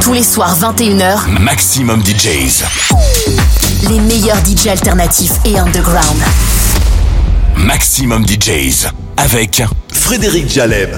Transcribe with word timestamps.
Tous 0.00 0.12
les 0.12 0.22
soirs 0.22 0.56
21h, 0.58 1.28
Maximum 1.40 2.02
DJs. 2.02 2.64
les 3.88 4.00
meilleurs 4.00 4.38
DJ 4.44 4.68
alternatifs 4.68 5.32
et 5.44 5.58
underground. 5.58 6.22
Maximum 7.56 8.24
DJs. 8.26 8.88
Avec 9.16 9.62
Frédéric 9.92 10.48
Jaleb. 10.48 10.90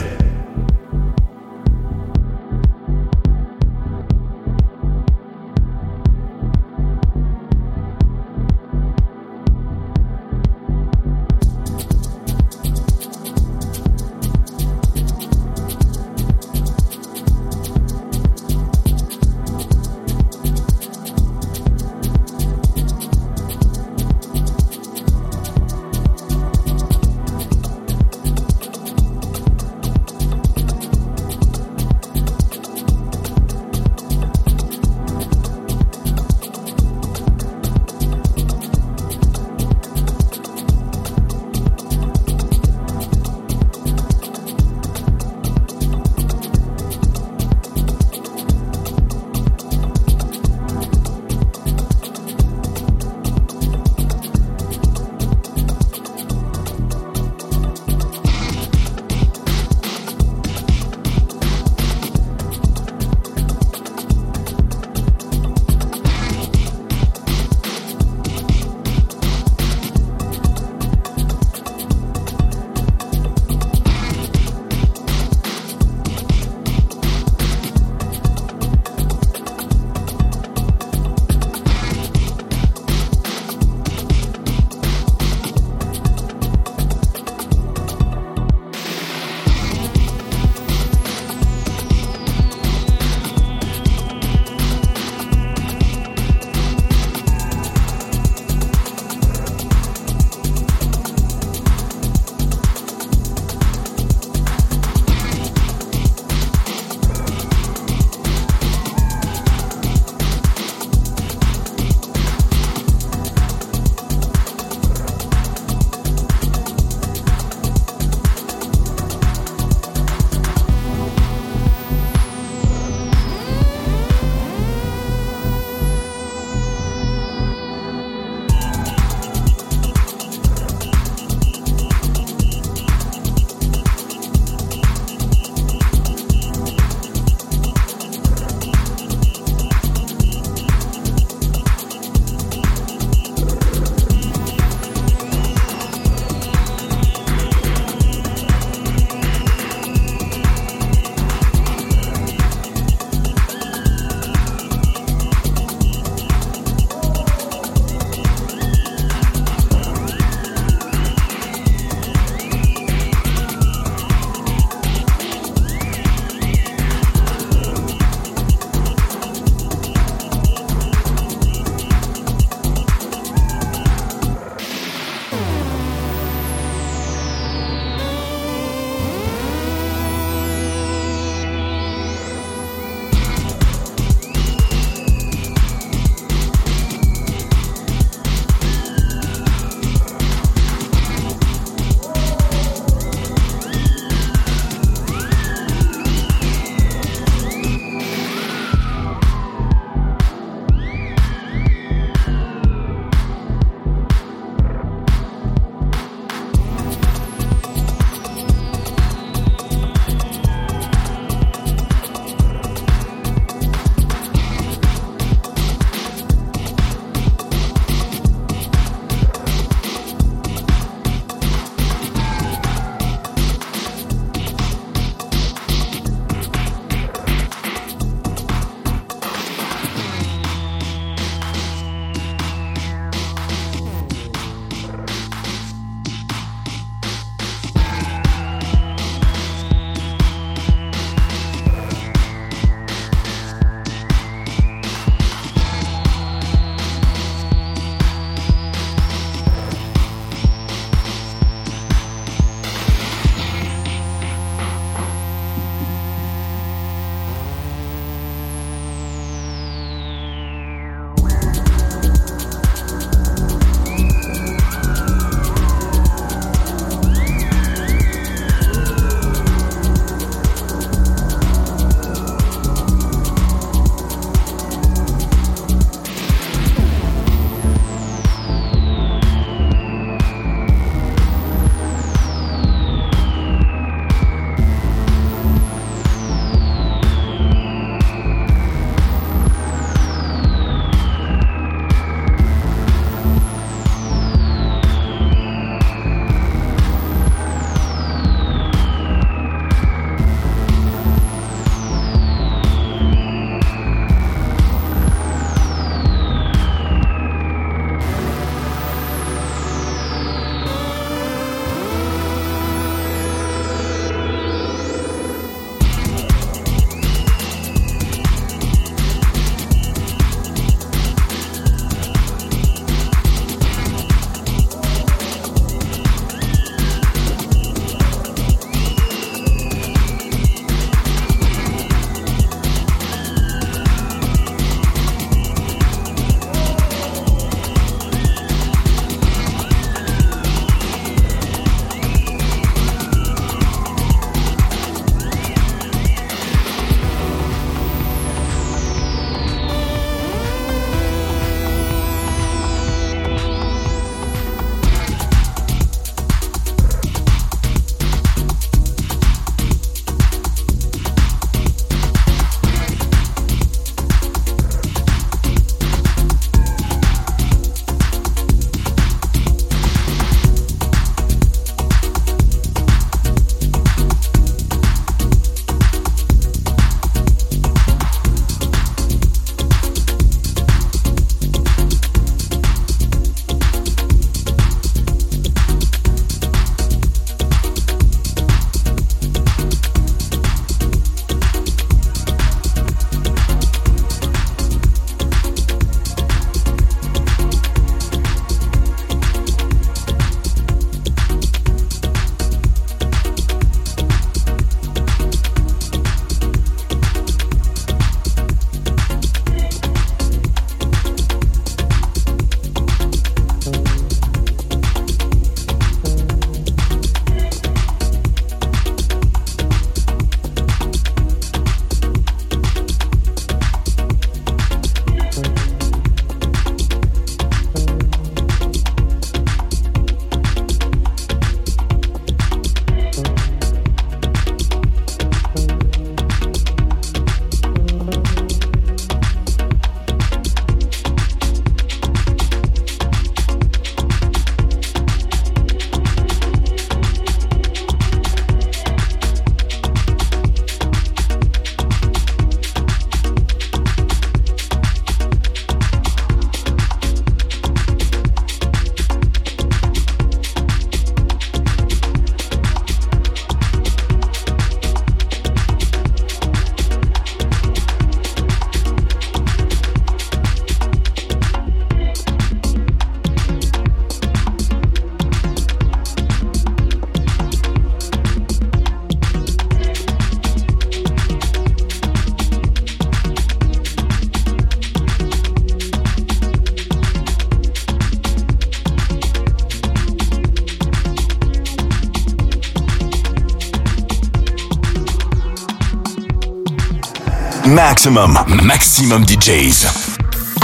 Maximum, 497.81 498.39
maximum 498.63 499.25
DJs. 499.25 499.87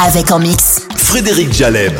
Avec 0.06 0.30
en 0.30 0.38
mix. 0.38 0.82
Frédéric 0.96 1.50
Jaleb. 1.50 1.94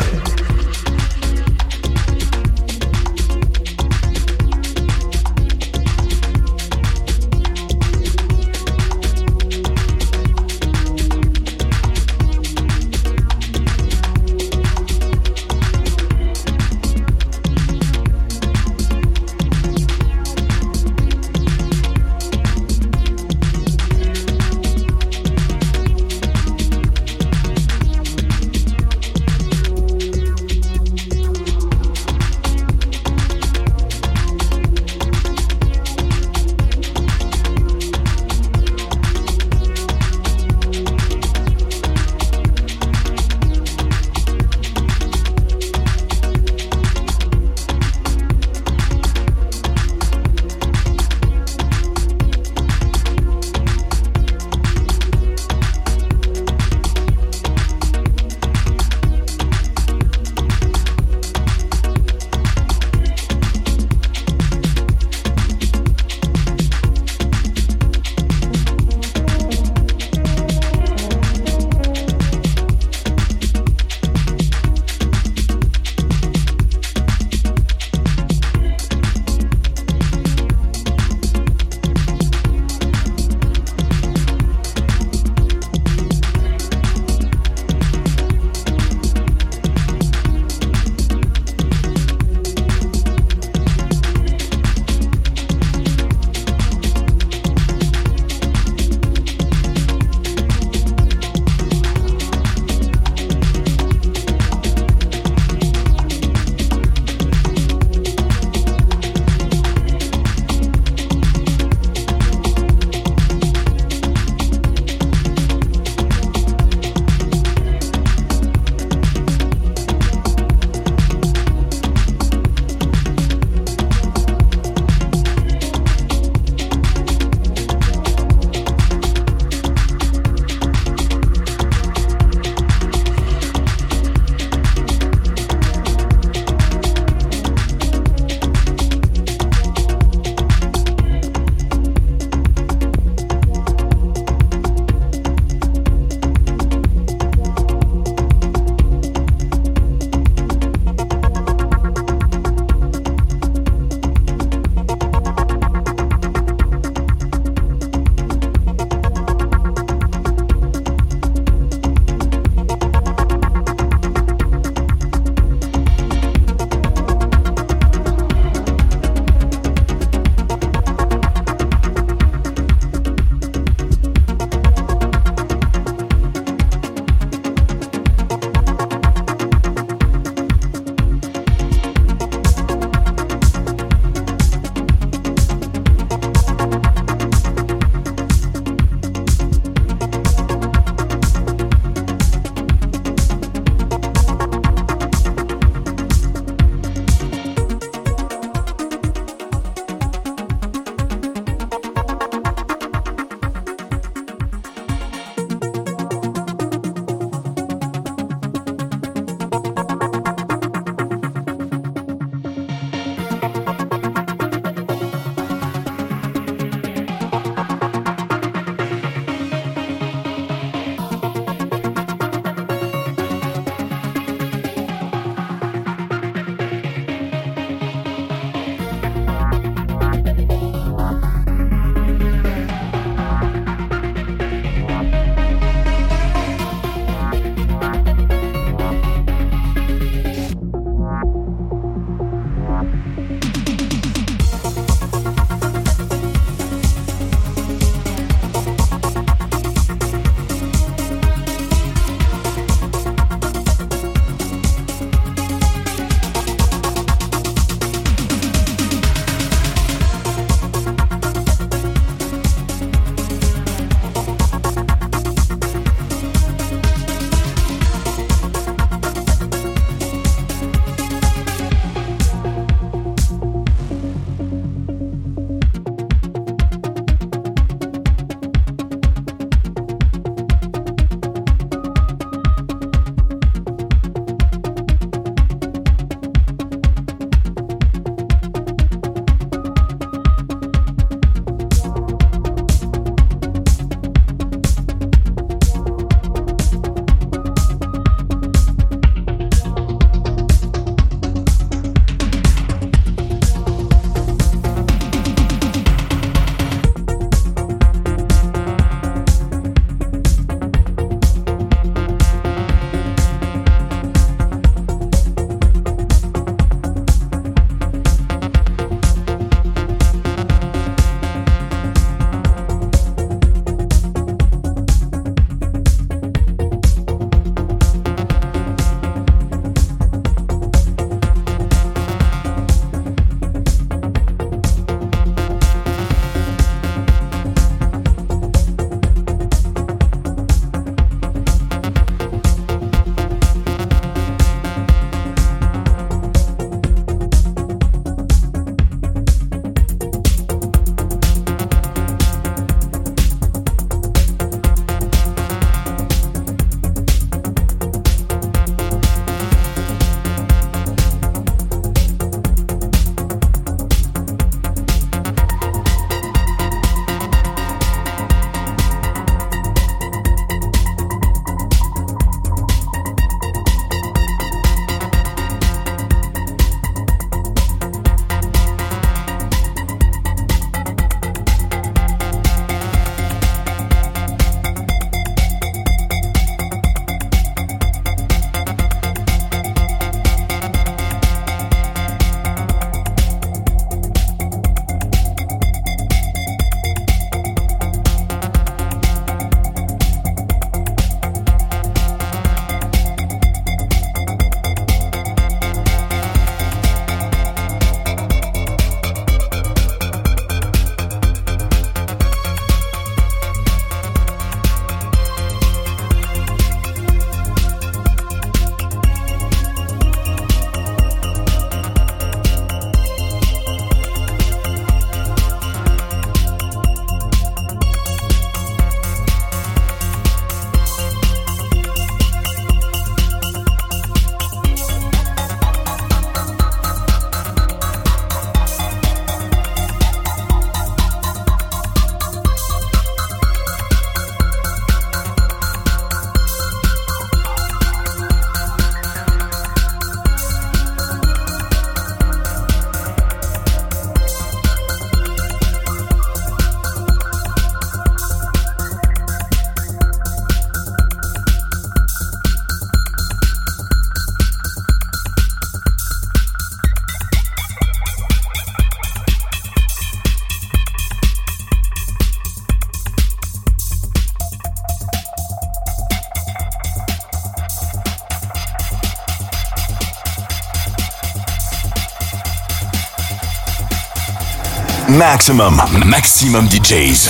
Maximum, 485.17 485.81
maximum 486.05 486.67
DJs. 486.69 487.29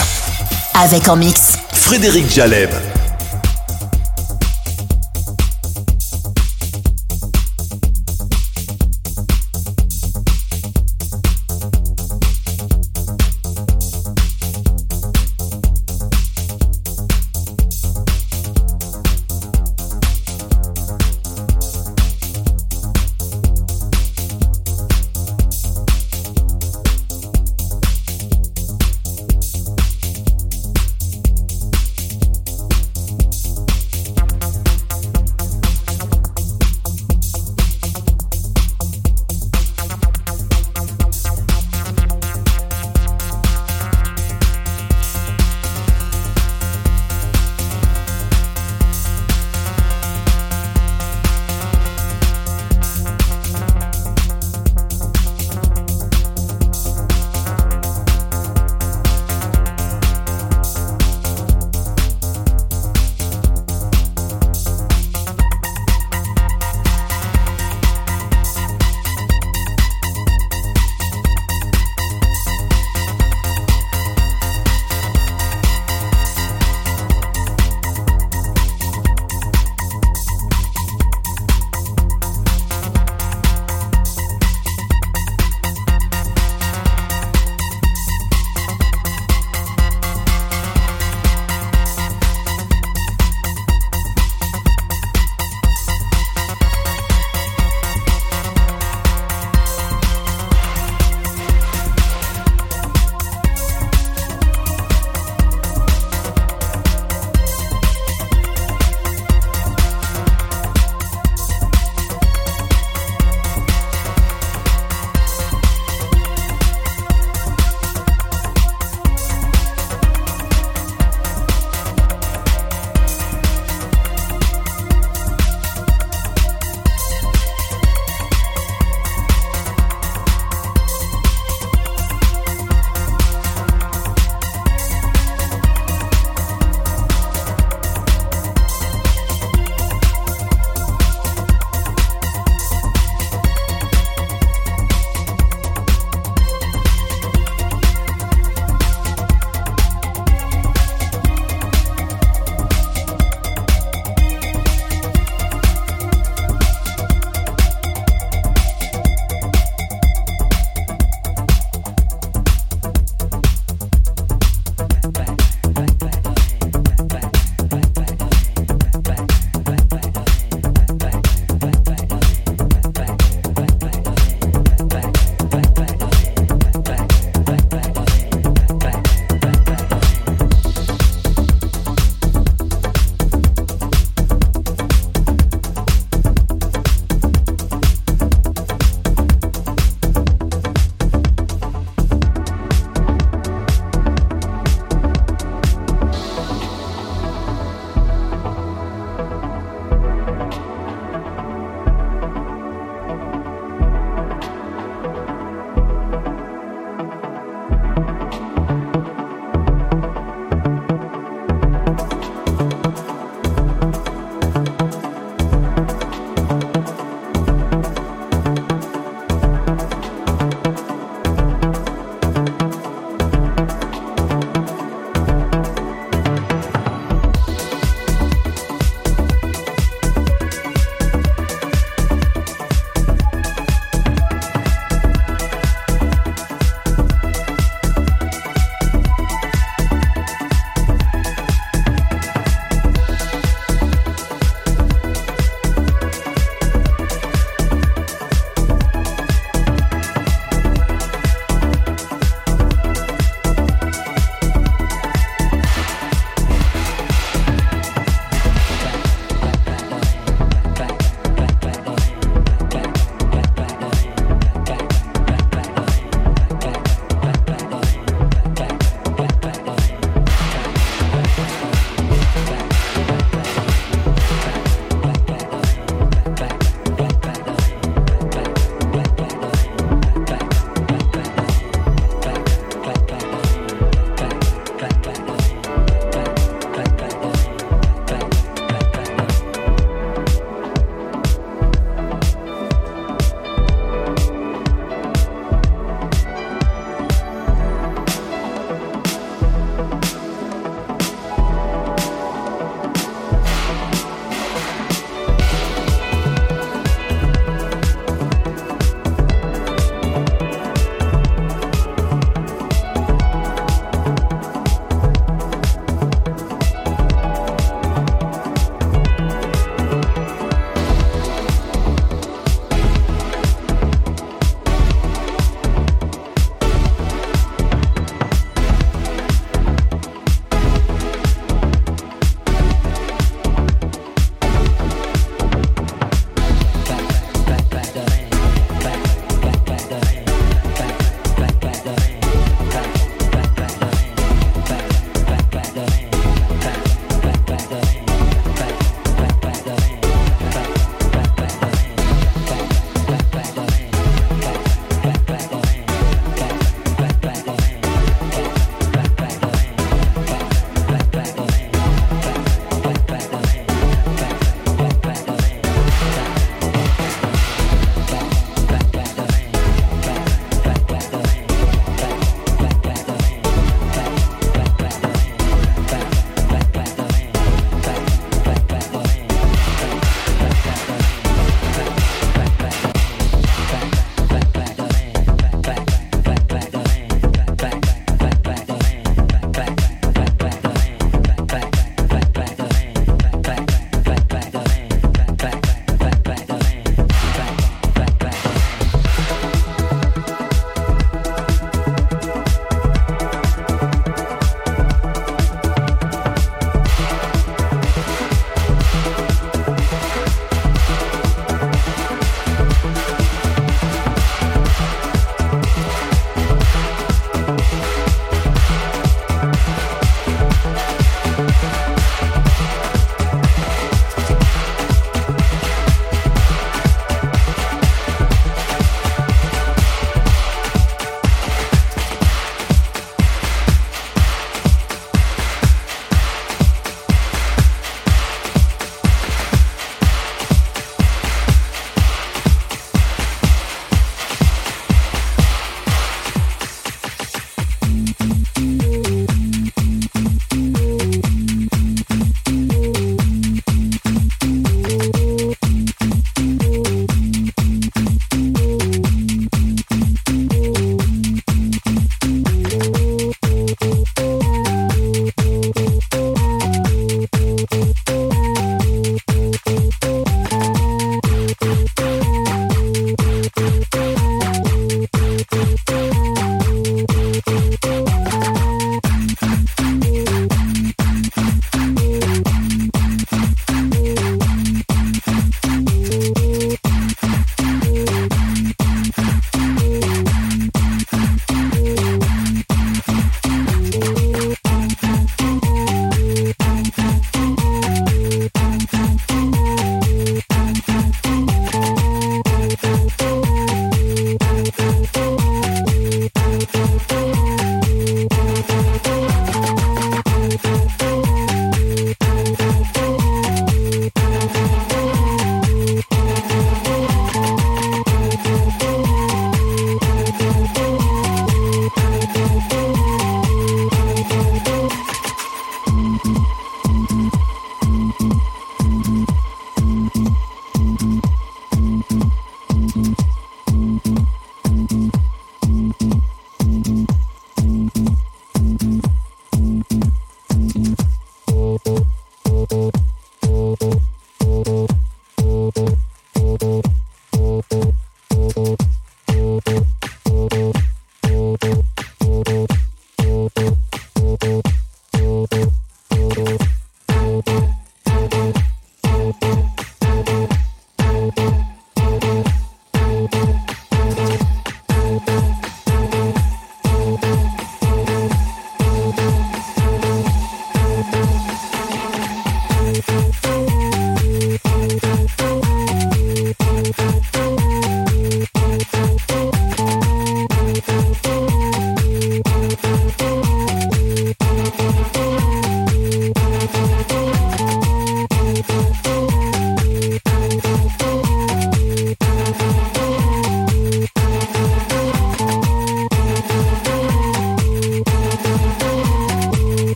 Avec 0.74 1.08
en 1.08 1.16
mix. 1.16 1.54
Frédéric 1.72 2.30
Jaleb. 2.30 2.97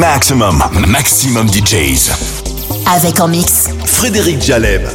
Maximum, 0.00 0.62
maximum 0.88 1.46
DJs. 1.46 2.10
Avec 2.86 3.20
en 3.20 3.28
mix. 3.28 3.68
Frédéric 3.84 4.40
Jaleb. 4.40 4.88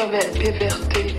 C'est 0.00 0.58
très 0.58 1.17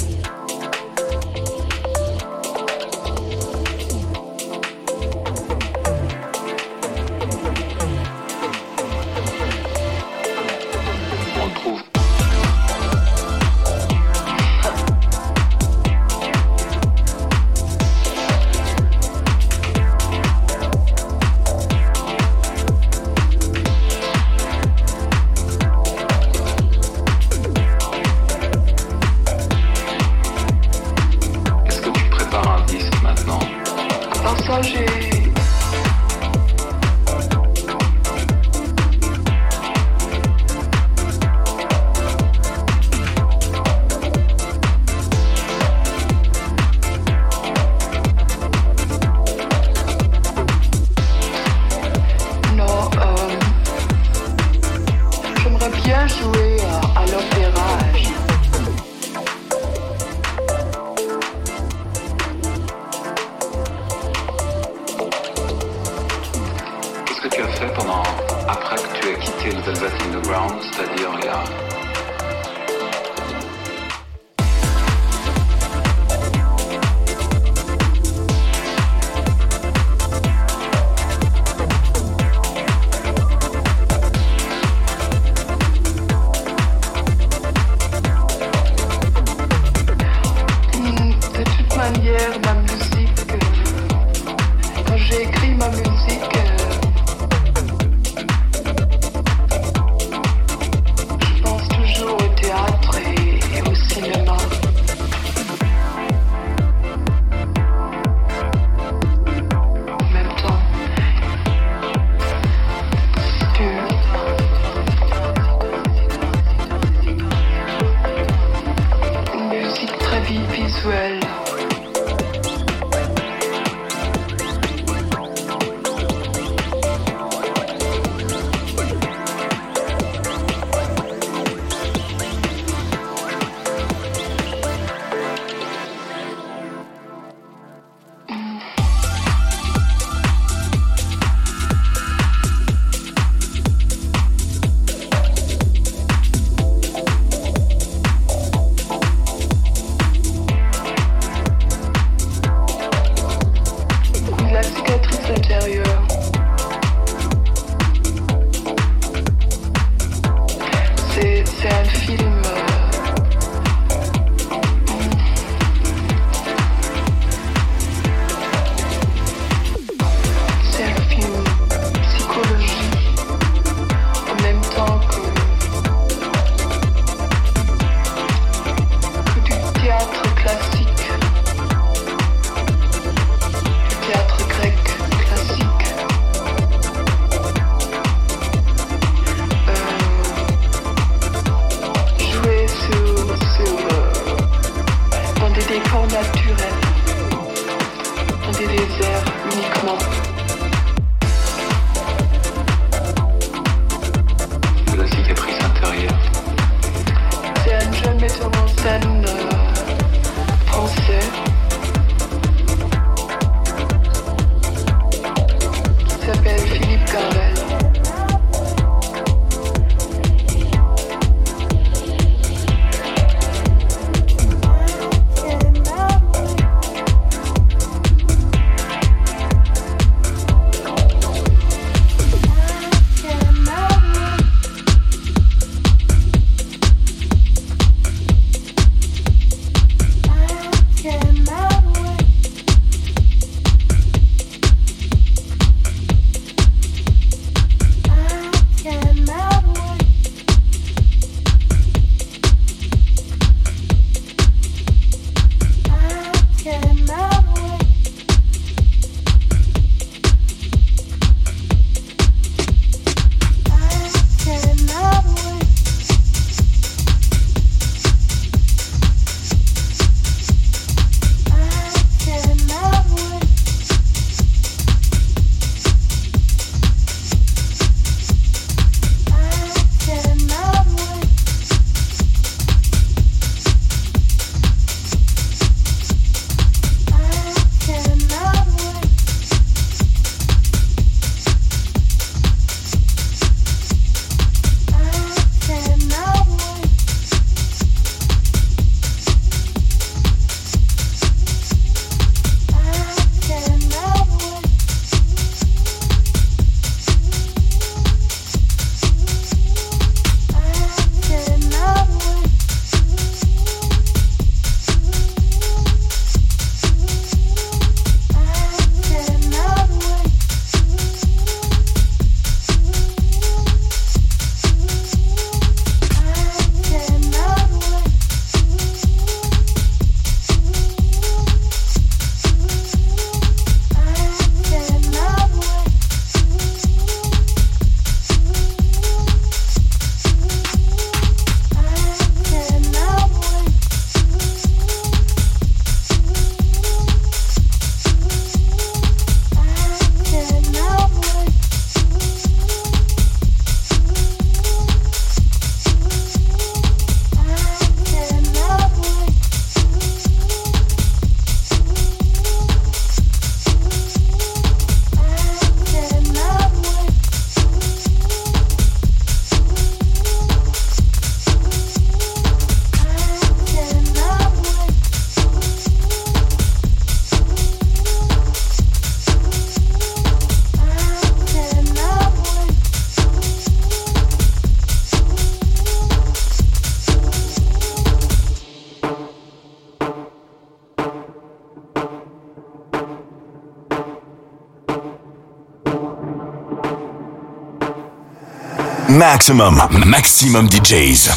Maximum, 399.20 399.82
maximum 400.06 400.70
DJs. 400.70 401.30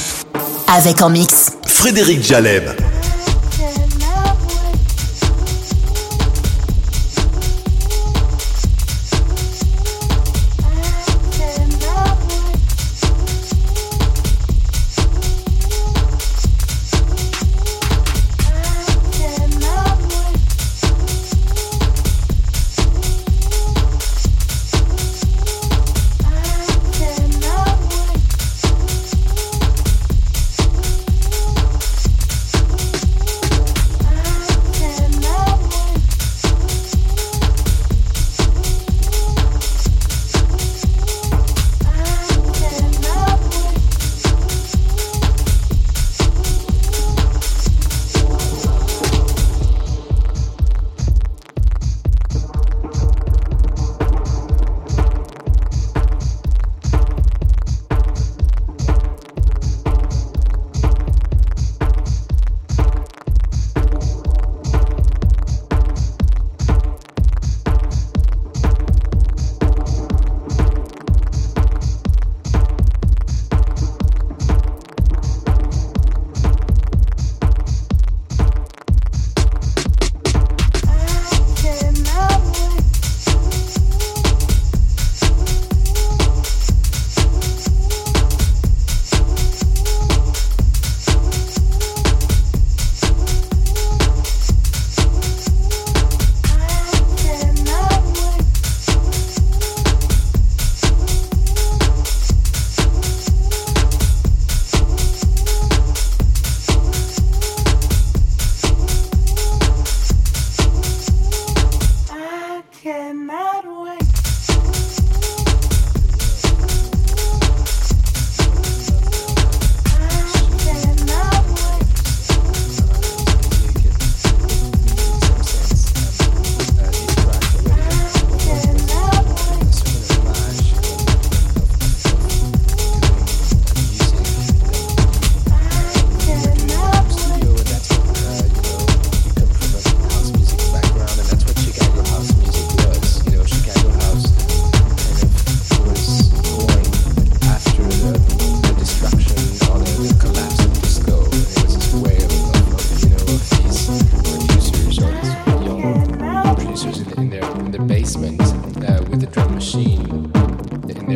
Avec 0.69 1.03
en 1.03 1.11
mix. 1.11 1.51
Frédéric 1.67 2.23
Jaleb. 2.23 2.82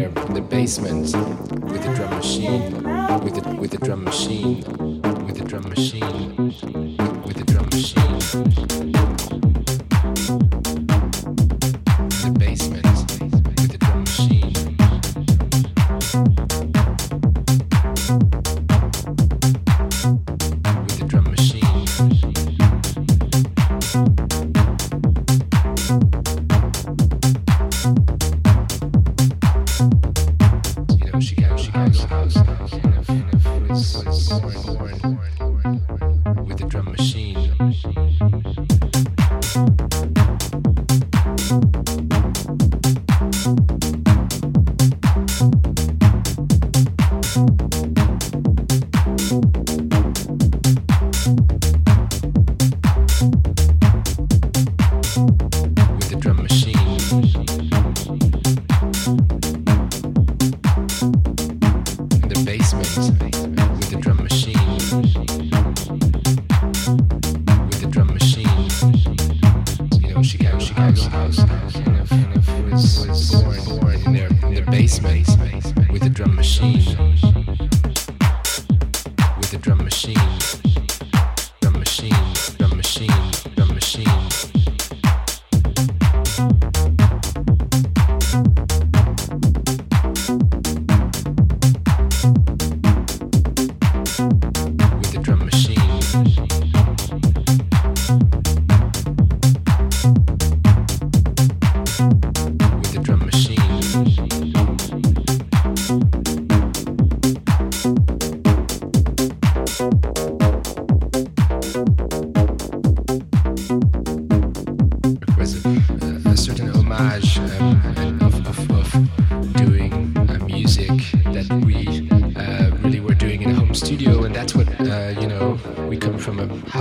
in 0.06 0.34
the 0.34 0.40
basement 0.40 1.14
with 1.64 1.84
a 1.84 1.94
drum 1.94 2.10
machine, 2.10 2.72
with 3.24 3.44
a 3.44 3.56
with 3.56 3.74
a 3.74 3.78
drum 3.78 4.04
machine, 4.04 4.62
with 5.26 5.40
a 5.40 5.44
drum 5.44 5.68
machine. 5.68 6.85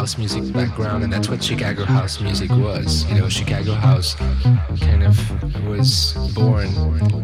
House 0.06 0.20
music 0.20 0.54
background, 0.54 1.04
and 1.04 1.12
that's 1.12 1.30
what 1.30 1.44
Chicago 1.44 1.84
house 1.84 2.22
music 2.22 2.52
was. 2.52 3.10
You 3.10 3.16
know, 3.22 3.28
Chicago 3.28 3.74
house 3.74 4.14
kind 4.80 5.02
of 5.02 5.18
was 5.68 6.14
born 6.36 6.68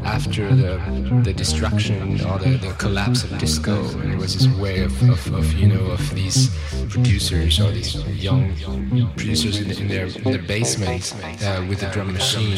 after 0.03 0.49
the 0.55 0.81
the 1.23 1.31
destruction 1.31 2.19
or 2.21 2.39
the, 2.39 2.57
the 2.57 2.73
collapse 2.79 3.23
of 3.23 3.37
disco, 3.37 3.75
and 3.99 4.11
it 4.13 4.17
was 4.17 4.33
this 4.33 4.47
way 4.57 4.81
of, 4.81 4.93
of, 5.11 5.31
of 5.31 5.53
you 5.53 5.67
know 5.67 5.91
of 5.91 6.15
these 6.15 6.49
producers 6.89 7.59
or 7.59 7.69
these 7.69 7.93
young 8.15 8.55
producers 9.15 9.61
in, 9.61 9.69
in 9.79 9.87
their 9.87 10.07
in 10.07 10.23
their 10.23 10.41
basement 10.41 11.13
uh, 11.43 11.63
with 11.69 11.81
the 11.81 11.89
drum 11.93 12.11
machine. 12.11 12.57